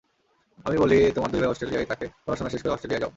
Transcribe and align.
আমি 0.65 0.77
বলি, 0.77 1.11
তোমার 1.11 1.31
দুই 1.31 1.39
ভাই 1.39 1.49
অস্ট্রেলিয়ায় 1.49 1.85
থাকে, 1.85 2.05
পড়াশোনা 2.25 2.49
শেষ 2.49 2.61
করে 2.61 2.73
অস্ট্রেলিয়ায় 2.73 3.01
যাও। 3.01 3.09